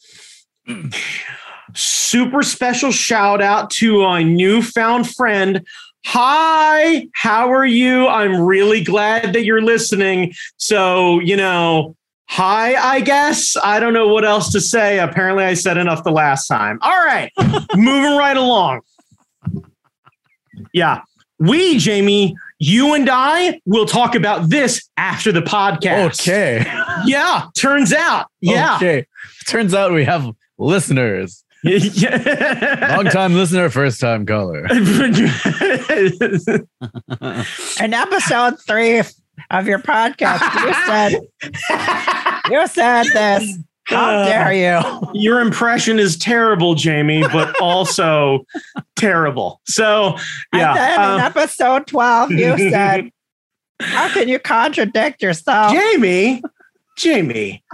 [1.75, 5.67] super special shout out to my newfound friend.
[6.07, 8.09] Hi, how are you?
[8.09, 10.35] I'm really glad that you're listening.
[10.57, 13.57] So, you know, hi, I guess.
[13.63, 14.99] I don't know what else to say.
[14.99, 16.79] Apparently, I said enough the last time.
[16.83, 17.31] All right,
[17.77, 18.81] moving right along.
[20.73, 21.03] Yeah,
[21.39, 26.21] we, Jamie, you and I will talk about this after the podcast.
[26.21, 26.65] Okay.
[27.05, 28.27] Yeah, turns out.
[28.41, 28.77] Yeah.
[28.77, 29.07] Okay.
[29.49, 31.43] Turns out we have listeners.
[31.65, 34.67] Long time listener, first time caller.
[37.81, 39.03] In episode three
[39.53, 43.59] of your podcast, you said you said this.
[43.85, 45.11] How dare you?
[45.13, 48.47] Your impression is terrible, Jamie, but also
[48.97, 49.61] terrible.
[49.67, 50.17] So,
[50.55, 50.95] yeah.
[50.95, 53.11] in um, episode 12, you said,
[53.81, 55.73] How can you contradict yourself?
[55.73, 56.43] Jamie,
[56.97, 57.65] Jamie,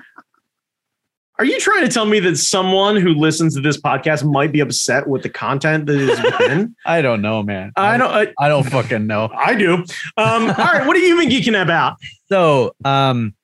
[1.39, 4.61] are you trying to tell me that someone who listens to this podcast might be
[4.61, 6.75] upset with the content that is within?
[6.87, 7.73] I don't know, man.
[7.77, 8.11] I don't.
[8.11, 9.31] I, I don't fucking know.
[9.37, 9.75] I do.
[9.75, 9.85] Um,
[10.17, 11.97] all right, what have you been geeking about?
[12.29, 13.35] So, um,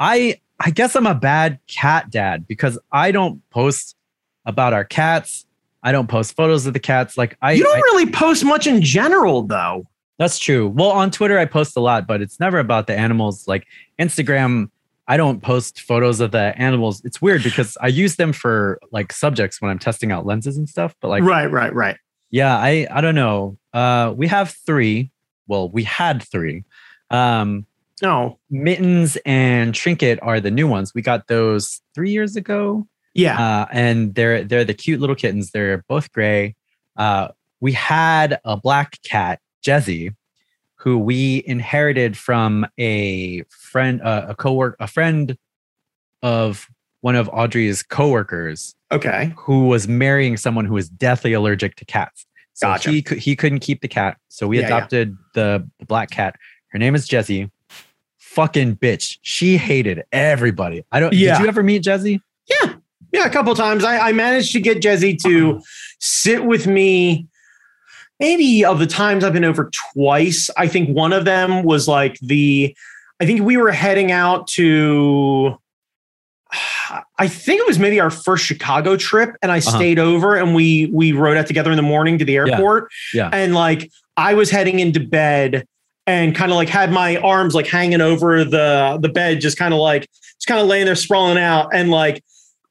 [0.00, 3.96] I I guess I'm a bad cat dad because I don't post
[4.44, 5.44] about our cats.
[5.82, 7.16] I don't post photos of the cats.
[7.16, 9.86] Like I, You don't I- really post much in general, though.
[10.18, 10.68] that's true.
[10.68, 13.46] Well, on Twitter I post a lot, but it's never about the animals.
[13.46, 13.66] Like
[13.98, 14.70] Instagram,
[15.08, 17.02] I don't post photos of the animals.
[17.04, 20.68] It's weird because I use them for like subjects when I'm testing out lenses and
[20.68, 20.94] stuff.
[21.00, 21.96] But like, right, right, right.
[22.30, 23.56] yeah, I I don't know.
[23.72, 25.10] Uh, we have three.
[25.46, 26.64] Well, we had three.
[27.10, 27.66] Um,
[28.02, 30.92] No, Mittens and Trinket are the new ones.
[30.94, 35.50] We got those three years ago, yeah, uh, and they're they're the cute little kittens.
[35.52, 36.54] They're both gray.
[36.98, 37.28] Uh,
[37.60, 40.14] we had a black cat, Jezzy,
[40.78, 45.36] who we inherited from a friend, uh, a coworker, a friend
[46.22, 46.68] of
[47.00, 52.26] one of Audrey's coworkers okay, who was marrying someone who was deathly allergic to cats.
[52.54, 52.90] So Gotcha.
[52.90, 54.76] he he couldn't keep the cat, so we Yeah, yeah.
[54.76, 56.36] adopted the, the black cat.
[56.68, 57.50] Her name is Jessie.
[58.18, 59.18] Fucking bitch.
[59.22, 60.84] She hated everybody.
[60.92, 61.12] I don't.
[61.12, 61.38] Yeah.
[61.38, 62.20] Did you ever meet Jessie?
[62.48, 62.74] yeah,
[63.12, 63.24] yeah.
[63.24, 65.60] A couple times, I, I managed to get Jezzy to
[66.00, 67.26] sit with me.
[68.20, 72.18] Maybe of the times I've been over twice, I think one of them was like
[72.20, 72.74] the.
[73.20, 75.56] I think we were heading out to.
[77.18, 79.76] I think it was maybe our first Chicago trip, and I Uh-huh.
[79.76, 82.88] stayed over and we we rode out together in the morning to the airport.
[83.12, 83.28] Yeah.
[83.32, 85.66] and like I was heading into bed
[86.06, 89.74] and kind of like had my arms like hanging over the the bed, just kind
[89.74, 92.24] of like just kind of laying there sprawling out, and like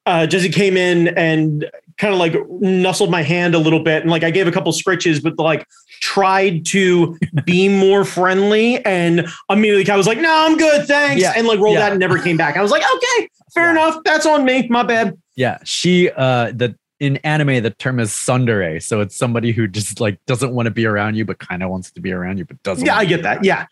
[0.08, 4.12] uh, Jesse came in and kind of like nuzzled my hand a little bit, and
[4.12, 5.66] like I gave a couple scritches, but like
[6.02, 11.34] tried to be more friendly, and immediately I was like, "No, I'm good, thanks," Yeah.
[11.36, 11.86] and like rolled Yeah.
[11.86, 12.58] out and never came back.
[12.58, 13.72] I was like, "Okay, fair Yeah.
[13.72, 15.58] enough, that's on me, my bad." Yeah.
[15.64, 20.20] She uh the in anime the term is tsundere, so it's somebody who just like
[20.26, 22.62] doesn't want to be around you but kind of wants to be around you but
[22.64, 22.86] doesn't.
[22.86, 23.38] Yeah, I get that.
[23.38, 23.66] around Yeah.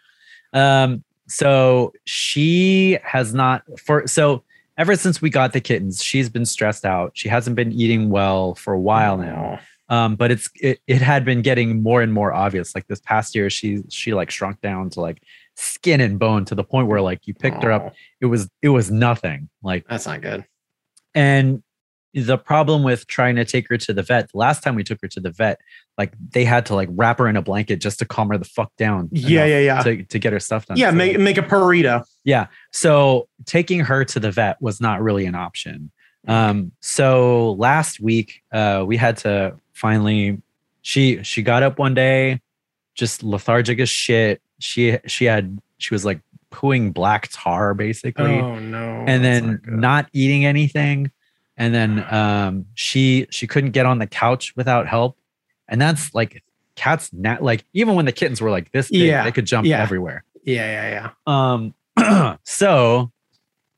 [0.53, 1.03] Um.
[1.27, 4.43] So she has not for so
[4.77, 7.11] ever since we got the kittens, she's been stressed out.
[7.13, 9.59] She hasn't been eating well for a while now.
[9.89, 13.35] um but it's it, it had been getting more and more obvious like this past
[13.35, 15.21] year she she like shrunk down to like
[15.55, 18.49] skin and bone to the point where like you picked her Oh, up it was
[18.63, 20.43] it was nothing like That's not good.
[21.13, 21.61] and
[22.15, 25.01] the problem with trying to take her to the vet the last time we took
[25.01, 25.59] her to the vet
[25.97, 28.45] like they had to like wrap her in a blanket just to calm her the
[28.45, 29.83] fuck down Yeah, yeah, yeah.
[29.83, 32.03] to, to get her stuff done Yeah, So, make make a burrito.
[32.23, 32.47] yeah.
[32.71, 35.91] So taking her to the vet was not really an option.
[36.27, 40.41] Um, so last week, uh, we had to finally
[40.81, 42.41] she she got up one day,
[42.95, 44.41] just lethargic as shit.
[44.59, 49.03] She she had she was like pooing black tar basically Oh no!
[49.05, 51.11] and then not not eating anything
[51.57, 55.17] and then um she she couldn't get on the couch without help.
[55.67, 56.43] And that's like
[56.75, 59.65] cats not like even when the kittens were like this big, Yeah, they could jump
[59.65, 59.81] yeah.
[59.81, 60.23] everywhere.
[60.43, 61.53] Yeah, yeah, yeah.
[61.55, 63.11] um so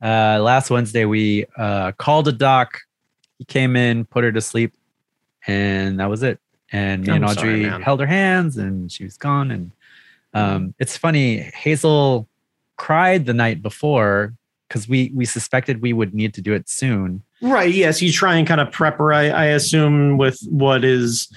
[0.02, 2.80] uh last wednesday we uh called a doc.
[3.38, 4.74] He came in put her to sleep
[5.46, 6.40] and that was it.
[6.72, 7.82] And me and I'm sorry, audrey man.
[7.82, 9.52] held her hands and she was gone.
[9.52, 9.72] And
[10.34, 12.28] um it's funny hazel
[12.76, 14.34] cried the night before
[14.68, 17.71] because we we suspected we would need to do it soon Right.
[17.73, 19.13] Yes, you try and kind of prep her.
[19.13, 21.28] I, I assume with what is,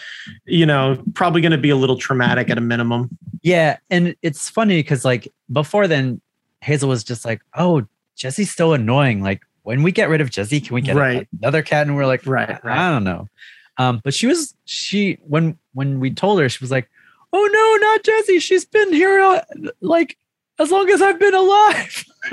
[0.46, 3.10] you know, probably going to be a little traumatic at a minimum.
[3.42, 6.20] yeah and it's funny because like before then
[6.62, 10.60] hazel was just like oh jesse's so annoying like when we get rid of Jesse,
[10.60, 11.28] can we get Right.
[11.40, 11.86] another cat?
[11.86, 13.28] And we're like, Right, I don't know.
[13.76, 16.88] Um, but she was she when when we told her, she was like,
[17.32, 18.40] "Oh no, not Jesse.
[18.40, 19.42] She's been here uh,
[19.82, 20.16] like
[20.58, 22.04] as long as I've been alive."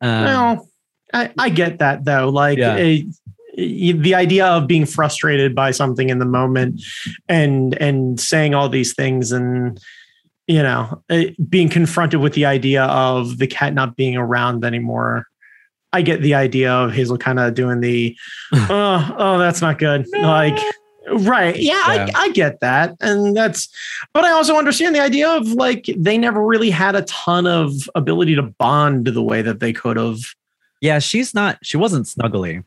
[0.00, 0.68] um, well,
[1.12, 2.28] I, I get that though.
[2.28, 2.76] Like Yeah.
[2.76, 6.82] y- the idea of being frustrated by something in the moment
[7.28, 9.78] and and saying all these things and
[10.46, 15.26] you know eh, being confronted with the idea of the cat not being around anymore.
[15.92, 18.16] I get the idea of Hazel kind of doing the,
[18.52, 20.06] oh, oh, that's not good.
[20.12, 20.56] Like,
[21.10, 21.56] right.
[21.58, 22.10] Yeah, Yeah.
[22.14, 22.94] I, I get that.
[23.00, 23.68] And that's,
[24.12, 27.72] but I also understand the idea of like, they never really had a ton of
[27.96, 30.20] ability to bond the way that they could have.
[30.80, 31.58] Yeah, she's not.
[31.62, 32.64] She wasn't snuggly.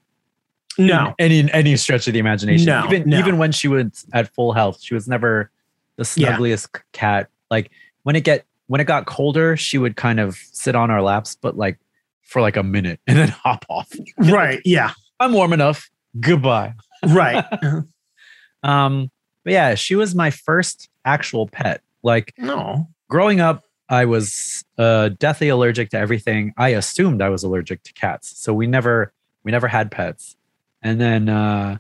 [0.77, 1.13] No.
[1.19, 2.65] in any any stretch of the imagination.
[2.65, 3.19] No, even no.
[3.19, 5.51] even when she was at full health, she was never
[5.97, 7.29] the snuggliest c- cat.
[7.51, 7.69] Like
[8.03, 11.35] when it get when it got colder, she would kind of sit on our laps,
[11.39, 11.77] but like
[12.23, 13.91] for like a minute and then hop off.
[14.17, 14.61] Right.
[14.65, 14.91] Yeah.
[15.19, 15.89] I'm warm enough.
[16.19, 16.73] Goodbye.
[17.07, 17.45] Right.
[18.63, 19.11] Um,
[19.43, 21.81] but yeah, she was my first actual pet.
[22.01, 22.87] Like no.
[23.09, 26.53] growing up, I was uh, deathly allergic to everything.
[26.57, 29.11] I assumed I was allergic to cats, so we never
[29.43, 30.35] we never had pets.
[30.81, 31.77] And then uh,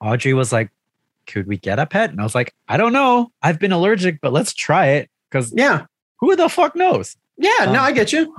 [0.00, 0.70] Audrey was like,
[1.26, 3.30] "Could we get a pet?" And I was like, "I don't know.
[3.42, 5.86] I've been allergic, but let's try it because Yeah.
[6.20, 7.64] who the fuck knows?" Yeah.
[7.66, 8.34] no, Um, I get you.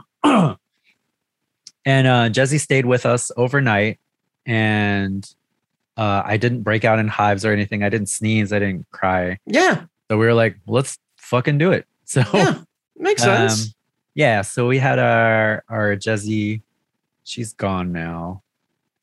[1.85, 3.99] and uh, Jesse stayed with us overnight,
[4.45, 5.29] and
[5.97, 7.83] uh, I didn't break out in hives or anything.
[7.83, 8.51] I didn't sneeze.
[8.53, 9.37] I didn't cry.
[9.45, 9.83] Yeah.
[10.09, 11.85] So we were like, let's fucking do it.
[12.09, 12.61] So Yeah.
[12.99, 13.65] Makes sense.
[13.67, 13.73] Um,
[14.15, 16.62] yeah, so we had our our Jezzy.
[17.23, 18.43] She's gone now.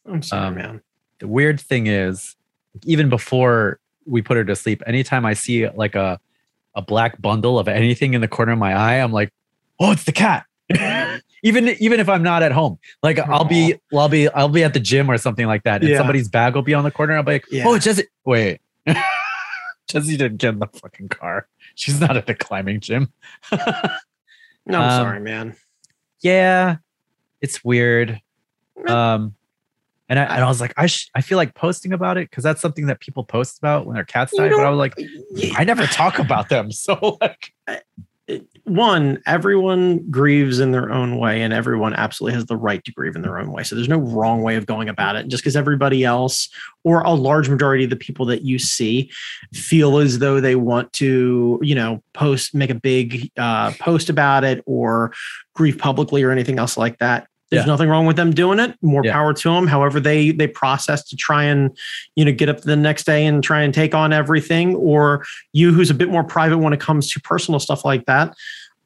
[0.07, 0.81] I'm sorry, um, man.
[1.19, 2.37] The weird thing is,
[2.85, 6.21] even before we put her to sleep, anytime I see like a
[6.75, 9.33] a black bundle of anything in the corner of my eye, I'm like,
[9.81, 10.45] oh, it's the cat.
[11.43, 14.75] even even if I'm not at home, like I'll be I'll be I'll be at
[14.75, 15.97] the gym or something like that, and Yeah.
[15.99, 17.17] somebody's bag will be on the corner.
[17.17, 17.65] I'll be like, Yeah.
[17.67, 18.05] oh, Jesse.
[18.25, 18.61] Wait,
[19.89, 21.47] Jesse didn't get in the fucking car.
[21.79, 23.13] She's not at the climbing gym.
[24.69, 25.55] No, I'm um, sorry, man.
[26.23, 26.79] yeah,
[27.41, 28.21] it's weird.
[28.89, 29.37] Um,
[30.09, 32.43] and I, and I was like, I sh- I feel like posting about it because
[32.43, 34.49] that's something that people post about when their cats die.
[34.49, 34.95] But I was like,
[35.31, 35.55] Yeah.
[35.57, 37.53] I never talk about them, so like,
[38.67, 43.15] one, everyone grieves in their own way, and everyone absolutely has the right to grieve
[43.15, 43.63] in their own way.
[43.63, 45.21] So there's no wrong way of going about it.
[45.21, 46.49] And just because everybody else,
[46.83, 49.11] or a large majority of the people that you see,
[49.53, 54.43] feel as though they want to, you know, post, make a big uh, post about
[54.43, 55.13] it, or
[55.55, 57.29] grieve publicly, or anything else like that.
[57.51, 57.67] There's Yeah.
[57.67, 58.75] nothing wrong with them doing it.
[58.83, 59.13] More Yeah.
[59.13, 59.67] power to them.
[59.69, 61.71] However, they they process to try and
[62.17, 65.73] you know get up the next day and try and take on everything, or you
[65.73, 68.35] who's a bit more private when it comes to personal stuff like that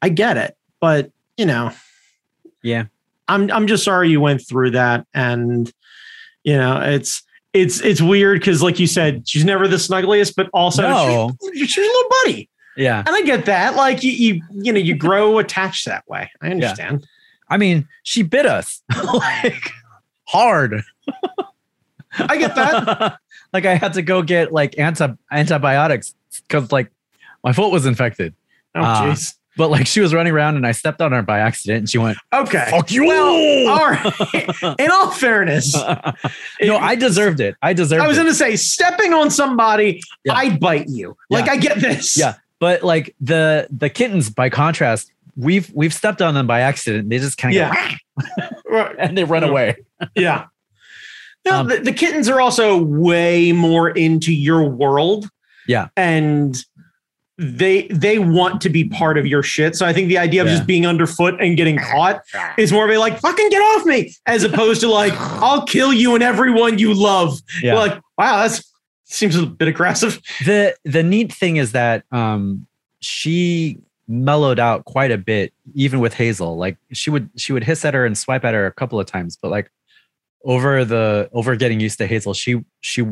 [0.03, 1.71] i get it but you know
[2.63, 2.85] Yeah.
[3.27, 5.71] i'm i'm just sorry you went through that and
[6.43, 7.21] you know it's
[7.53, 11.31] it's it's weird because like you said she's never the snuggliest but also No.
[11.53, 13.03] she's, she's a little buddy yeah.
[13.05, 16.49] and i get that like you you, you know you grow attached that way i
[16.49, 17.05] understand
[17.51, 18.81] I mean, she bit us
[19.13, 19.69] like
[20.23, 20.81] hard.
[22.17, 23.17] i get that
[23.53, 26.15] like I had to go get like anti antibiotics
[26.47, 26.89] because like
[27.43, 28.33] my foot was infected.
[28.75, 31.39] oh Uh, jeez But like she was running around and I stepped on her by
[31.39, 35.75] accident and she went, okay "Fuck you!" well all right in all fairness
[36.61, 37.55] no, I deserved it.
[37.61, 38.21] I deserved I was it.
[38.21, 40.33] going to say, stepping on somebody, Yeah.
[40.33, 41.17] I'd bite you.
[41.29, 41.51] Like Yeah.
[41.53, 42.17] I get this.
[42.17, 42.35] Yeah.
[42.59, 47.09] but like the the kittens, by contrast, we've we've stepped on them by accident.
[47.09, 47.95] They just kind of Yeah.
[48.69, 48.95] Right.
[48.99, 49.75] and they run away.
[50.15, 50.45] Yeah.
[51.45, 55.27] No, Um, the, the kittens are also way more into your world.
[55.67, 55.87] Yeah.
[55.97, 56.55] And
[57.37, 59.75] they they want to be part of your shit.
[59.75, 60.55] So I think the idea of Yeah.
[60.55, 62.21] just being underfoot and getting caught
[62.57, 65.91] is more of a like, fucking get off me, as opposed to like, I'll kill
[65.91, 67.39] you and everyone you love.
[67.63, 67.75] Yeah.
[67.75, 68.63] Like, wow, that's
[69.05, 70.21] seems a bit aggressive.
[70.45, 72.67] the the neat thing is that um
[73.01, 77.85] she mellowed out quite a bit even with hazel like she would she would hiss
[77.85, 79.71] at her and swipe at her a couple of times but like
[80.43, 83.05] over the over getting used to hazel she she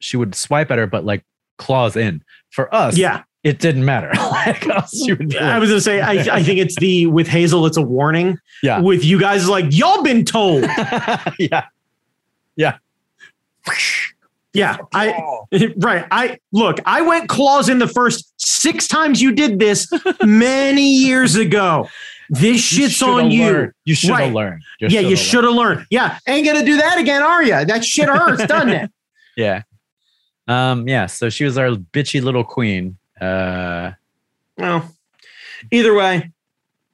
[0.00, 1.24] she would swipe at her but like
[1.56, 3.22] claws in for us Yeah.
[3.44, 6.58] it didn't matter like us, she would be I was gonna say, I, I think
[6.58, 8.36] it's the with Hazel, it's a warning.
[8.62, 8.80] Yeah.
[8.80, 10.62] With you guys, like y'all been told.
[11.38, 11.64] yeah
[12.56, 12.78] Yeah.
[14.56, 15.42] I
[15.78, 16.06] right.
[16.10, 16.78] I look.
[16.86, 19.88] I went claws in the first six times you did this
[20.24, 21.88] many years ago.
[22.30, 23.44] This shit's should've on you.
[23.44, 23.72] learned.
[23.84, 24.32] you should have Right.
[24.32, 25.86] learned yeah, you should have learned.
[25.90, 27.64] Yeah, ain't gonna do that again, are you?
[27.64, 28.90] That shit hurts, doesn't it?
[29.36, 29.62] yeah
[30.46, 33.90] um yeah so she was our bitchy little queen uh
[34.56, 34.88] Well,
[35.72, 36.30] either way,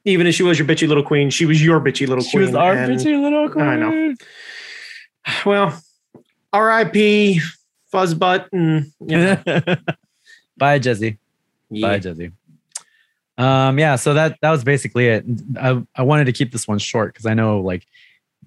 [0.05, 2.47] Even if she was your bitchy little queen, she was your bitchy little She queen.
[2.47, 3.65] She was our bitchy little queen.
[3.65, 4.15] I know.
[5.45, 5.79] Well,
[6.53, 7.41] R.I.P.
[7.93, 9.37] Fuzzbutt and you know,
[10.57, 11.17] Bye, Jesse.
[11.69, 11.87] yeah.
[11.87, 12.31] Bye, Jesse.
[13.37, 15.25] Um, yeah, so that that was basically it.
[15.59, 17.85] I, I wanted to keep this one short because I know like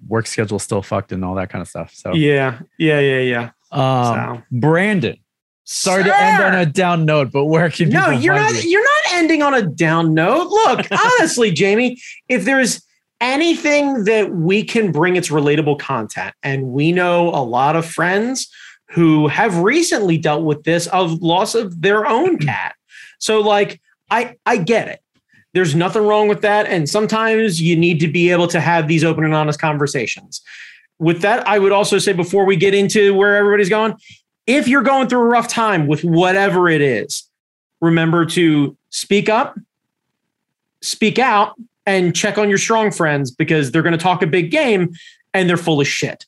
[0.07, 1.93] work schedule still fucked and all that kind of stuff.
[1.93, 3.49] So yeah, yeah, yeah, yeah.
[3.71, 5.17] um So- Brandon.
[5.67, 8.53] Sorry to end on a down note, but where can No, you're not.
[8.63, 8.69] you?
[8.69, 10.47] You're not ending on a down note.
[10.47, 11.99] Look, honestly, Jamie,
[12.29, 12.83] if there's
[13.25, 18.47] anything that we can bring, it's relatable content, and we know a lot of friends
[18.91, 22.45] who have recently dealt with this of loss of their own hmm.
[22.45, 22.75] cat.
[23.17, 24.99] So, like, I I get it.
[25.53, 29.03] There's nothing wrong with that, and sometimes you need to be able to have these
[29.03, 30.41] open and honest conversations.
[30.99, 33.95] With that, I would also say before we get into where everybody's going,
[34.45, 37.23] if you're going through a rough time with whatever it is,
[37.81, 39.57] remember to speak up,
[40.81, 41.55] speak out,
[41.85, 44.93] and check on your strong friends because they're going to talk a big game
[45.33, 46.25] and they're full of shit.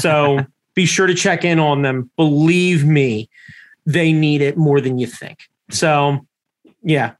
[0.00, 0.40] So
[0.74, 2.10] be sure to check in on them.
[2.16, 3.28] Believe me,
[3.86, 5.40] they need it more than you think.
[5.70, 6.26] So,
[6.82, 7.12] yeah,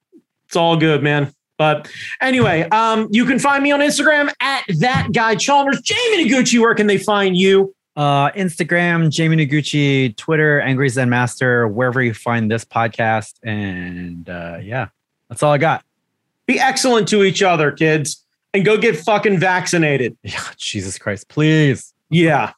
[0.47, 1.33] it's all good, man.
[1.57, 5.81] But anyway, um, you can find me on Instagram at that guy Chalmers.
[5.81, 7.75] Jamie Noguchi, where can they find you?
[7.97, 13.35] Uh, Instagram, Jamie Noguchi, Twitter, Angry Zen Master, wherever you find this podcast.
[13.45, 14.89] And uh, yeah,
[15.29, 15.85] that's all I got.
[16.47, 20.17] Be excellent to each other, kids, and go get fucking vaccinated.
[20.23, 21.93] Yeah, Jesus Christ, please.
[22.11, 22.53] Yeah.